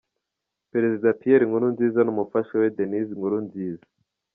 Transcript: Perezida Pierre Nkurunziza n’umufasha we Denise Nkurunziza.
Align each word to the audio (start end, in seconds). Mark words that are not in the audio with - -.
Perezida 0.71 1.09
Pierre 1.19 1.47
Nkurunziza 1.49 1.99
n’umufasha 2.03 2.53
we 2.61 2.67
Denise 2.77 3.13
Nkurunziza. 3.17 3.85